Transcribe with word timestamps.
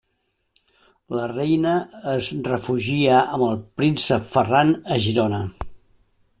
La 1.17 1.25
reina 1.31 1.73
es 2.15 2.29
refugia 2.49 3.19
amb 3.37 3.47
el 3.51 3.61
príncep 3.83 4.29
Ferran 4.35 4.77
a 4.97 5.01
Girona. 5.09 5.47